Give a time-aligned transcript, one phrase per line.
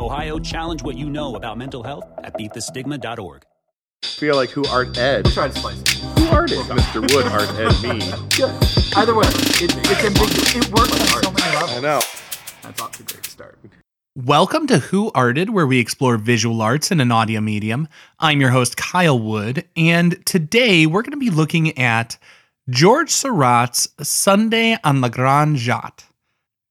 [0.00, 3.44] Ohio, challenge what you know about mental health at beatthestigma.org.
[4.02, 5.26] feel like who art Ed.
[5.26, 5.88] We'll try to spice it.
[6.18, 6.58] Who art it?
[6.60, 7.02] Mr.
[7.14, 8.00] Wood art Ed me.
[8.34, 8.50] Good.
[8.96, 10.56] Either way, it, it's ambiguous.
[10.56, 11.72] It works on so many levels.
[11.72, 12.00] I know.
[12.62, 13.58] That's off to a great start.
[14.16, 17.86] Welcome to Who Arted, where we explore visual arts in an audio medium.
[18.18, 22.16] I'm your host, Kyle Wood, and today we're going to be looking at
[22.70, 26.04] George Seurat's Sunday on La Grande Jatte.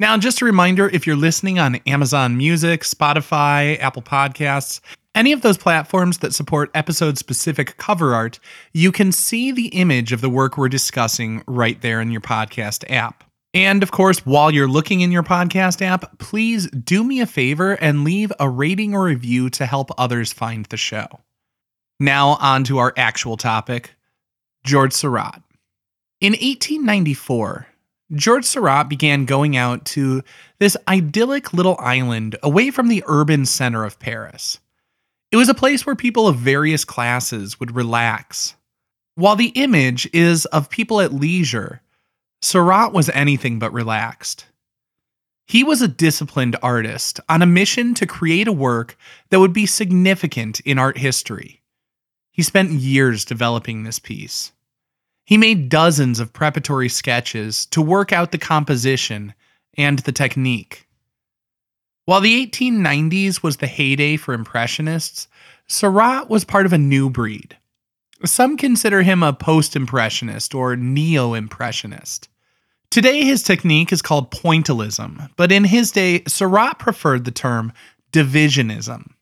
[0.00, 4.80] Now, just a reminder if you're listening on Amazon Music, Spotify, Apple Podcasts,
[5.14, 8.40] any of those platforms that support episode specific cover art,
[8.72, 12.84] you can see the image of the work we're discussing right there in your podcast
[12.90, 13.22] app.
[13.54, 17.74] And of course, while you're looking in your podcast app, please do me a favor
[17.74, 21.06] and leave a rating or review to help others find the show.
[22.00, 23.94] Now, on to our actual topic
[24.64, 25.40] George Seurat.
[26.20, 27.68] In 1894,
[28.12, 30.22] George Seurat began going out to
[30.58, 34.58] this idyllic little island away from the urban center of Paris.
[35.32, 38.54] It was a place where people of various classes would relax.
[39.16, 41.80] While the image is of people at leisure,
[42.42, 44.46] Seurat was anything but relaxed.
[45.46, 48.96] He was a disciplined artist on a mission to create a work
[49.30, 51.62] that would be significant in art history.
[52.32, 54.52] He spent years developing this piece.
[55.24, 59.34] He made dozens of preparatory sketches to work out the composition
[59.76, 60.86] and the technique.
[62.04, 65.26] While the 1890s was the heyday for Impressionists,
[65.66, 67.56] Seurat was part of a new breed.
[68.24, 72.28] Some consider him a post Impressionist or neo Impressionist.
[72.90, 77.72] Today, his technique is called pointillism, but in his day, Seurat preferred the term
[78.12, 79.12] divisionism.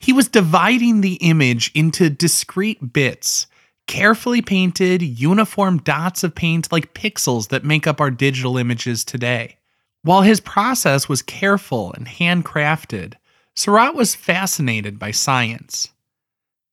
[0.00, 3.46] He was dividing the image into discrete bits,
[3.86, 9.56] carefully painted, uniform dots of paint like pixels that make up our digital images today.
[10.02, 13.14] While his process was careful and handcrafted,
[13.54, 15.92] Seurat was fascinated by science.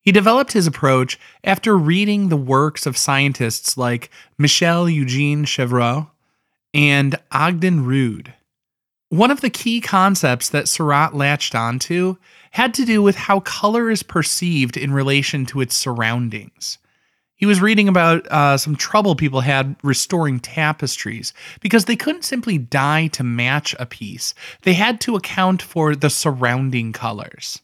[0.02, 6.10] He developed his approach after reading the works of scientists like Michel Eugene Chevreul
[6.74, 8.34] and Ogden Rood.
[9.10, 12.18] One of the key concepts that Seurat latched onto
[12.52, 16.80] had to do with how color is perceived in relation to its surroundings.
[17.44, 22.58] He was reading about uh, some trouble people had restoring tapestries because they couldn't simply
[22.58, 27.62] dye to match a piece, they had to account for the surrounding colors.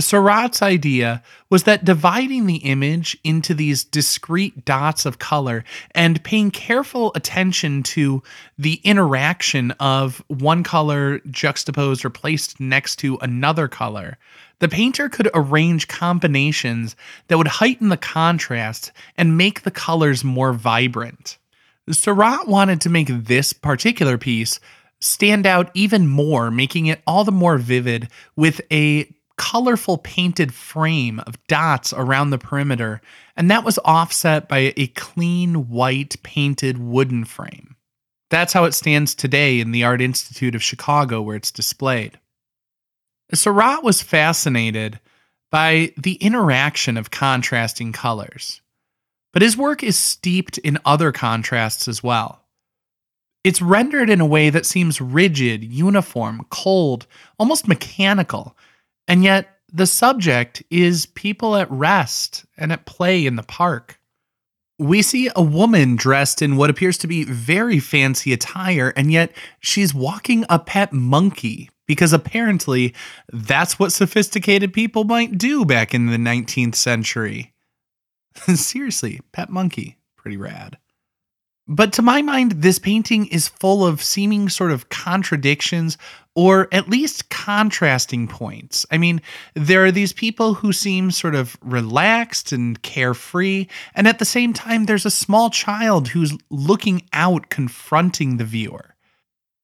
[0.00, 5.62] Seurat's idea was that dividing the image into these discrete dots of color
[5.92, 8.20] and paying careful attention to
[8.58, 14.18] the interaction of one color juxtaposed or placed next to another color,
[14.58, 16.96] the painter could arrange combinations
[17.28, 21.38] that would heighten the contrast and make the colors more vibrant.
[21.90, 24.58] Seurat wanted to make this particular piece
[25.00, 31.20] stand out even more, making it all the more vivid with a colorful painted frame
[31.20, 33.00] of dots around the perimeter,
[33.36, 37.76] and that was offset by a clean white painted wooden frame.
[38.30, 42.18] That's how it stands today in the Art Institute of Chicago, where it's displayed.
[43.34, 45.00] Seurat was fascinated
[45.50, 48.60] by the interaction of contrasting colors,
[49.32, 52.44] but his work is steeped in other contrasts as well.
[53.42, 57.06] It's rendered in a way that seems rigid, uniform, cold,
[57.38, 58.56] almost mechanical,
[59.08, 64.00] and yet, the subject is people at rest and at play in the park.
[64.78, 69.32] We see a woman dressed in what appears to be very fancy attire, and yet
[69.60, 72.94] she's walking a pet monkey because apparently
[73.32, 77.52] that's what sophisticated people might do back in the 19th century.
[78.54, 80.78] Seriously, pet monkey, pretty rad.
[81.68, 85.98] But to my mind, this painting is full of seeming sort of contradictions
[86.36, 88.86] or at least contrasting points.
[88.90, 89.20] I mean,
[89.54, 94.52] there are these people who seem sort of relaxed and carefree, and at the same
[94.52, 98.95] time, there's a small child who's looking out, confronting the viewer.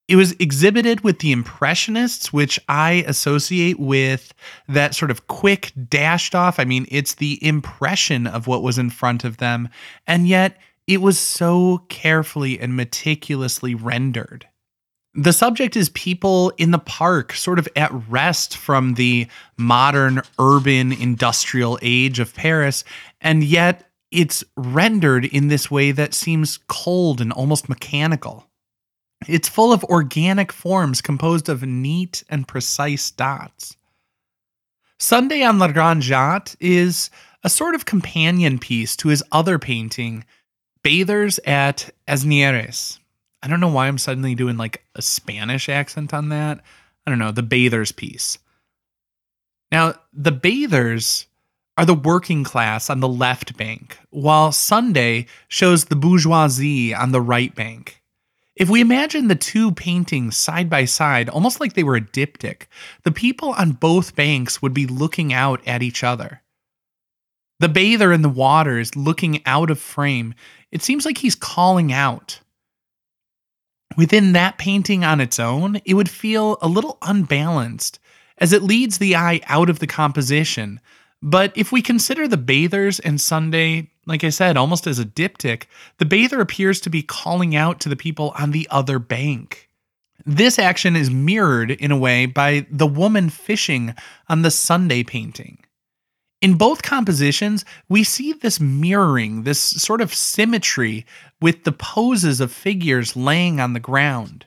[0.09, 4.35] It was exhibited with the Impressionists, which I associate with
[4.69, 6.59] that sort of quick, dashed off.
[6.59, 9.69] I mean, it's the impression of what was in front of them,
[10.07, 14.47] and yet it was so carefully and meticulously rendered.
[15.15, 19.29] The subject is people in the park, sort of at rest from the
[19.59, 22.83] modern urban industrial age of Paris,
[23.21, 28.49] and yet it's rendered in this way that seems cold and almost mechanical.
[29.29, 33.77] It's full of organic forms composed of neat and precise dots.
[34.99, 37.11] Sunday on La Grande Jatte is
[37.43, 40.25] a sort of companion piece to his other painting,
[40.83, 42.99] Bathers at Asnieres.
[43.43, 46.61] I don't know why I'm suddenly doing like a Spanish accent on that.
[47.07, 48.39] I don't know, the Bathers piece.
[49.73, 51.27] Now, the Bathers
[51.77, 57.21] are the working class on the left bank, while Sunday shows the bourgeoisie on the
[57.21, 58.02] right bank.
[58.55, 62.67] If we imagine the two paintings side by side, almost like they were a diptych,
[63.03, 66.43] the people on both banks would be looking out at each other.
[67.61, 70.35] The bather in the water is looking out of frame.
[70.71, 72.41] It seems like he's calling out.
[73.97, 77.99] Within that painting on its own, it would feel a little unbalanced
[78.39, 80.81] as it leads the eye out of the composition.
[81.23, 85.65] But if we consider the bathers and Sunday, like I said, almost as a diptych,
[85.99, 89.69] the bather appears to be calling out to the people on the other bank.
[90.27, 93.95] This action is mirrored in a way by the woman fishing
[94.29, 95.59] on the Sunday painting.
[96.41, 101.07] In both compositions, we see this mirroring, this sort of symmetry
[101.41, 104.47] with the poses of figures laying on the ground.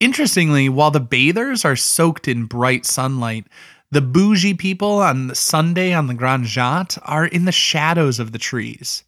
[0.00, 3.46] Interestingly, while the bathers are soaked in bright sunlight,
[3.90, 8.38] the bougie people on Sunday on the Grande Jatte are in the shadows of the
[8.38, 9.04] trees.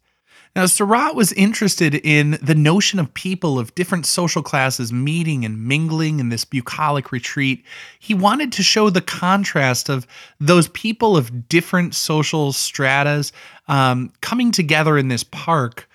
[0.55, 5.67] Now, Seurat was interested in the notion of people of different social classes meeting and
[5.67, 7.63] mingling in this bucolic retreat.
[7.99, 10.07] He wanted to show the contrast of
[10.39, 13.31] those people of different social stratas
[13.67, 15.88] um, coming together in this park.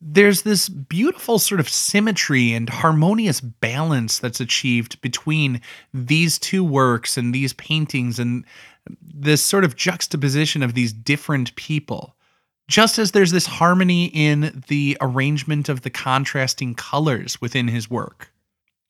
[0.00, 5.60] There's this beautiful sort of symmetry and harmonious balance that's achieved between
[5.92, 8.44] these two works and these paintings and
[9.02, 12.16] this sort of juxtaposition of these different people
[12.70, 18.32] just as there's this harmony in the arrangement of the contrasting colors within his work.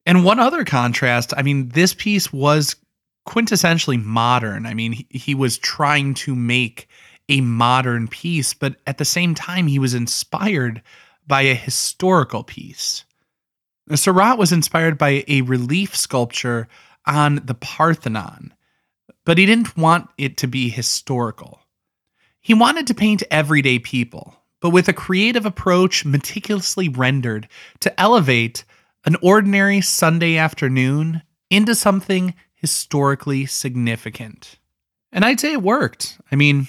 [0.05, 2.77] And one other contrast, I mean, this piece was
[3.27, 4.67] quintessentially modern.
[4.67, 6.89] I mean, he, he was trying to make
[7.31, 10.83] a modern piece, but at the same time, he was inspired
[11.27, 13.05] by a historical piece.
[13.95, 16.69] Seurat was inspired by a relief sculpture
[17.07, 18.53] on the Parthenon,
[19.25, 21.61] but he didn't want it to be historical.
[22.41, 27.49] He wanted to paint everyday people, but with a creative approach meticulously rendered
[27.81, 28.65] to elevate
[29.05, 34.59] an ordinary Sunday afternoon into something historically significant.
[35.13, 36.19] And I'd say it worked.
[36.31, 36.69] I mean,